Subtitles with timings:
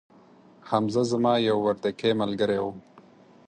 [0.69, 2.71] حمزه زما یو وردکې ملګري وو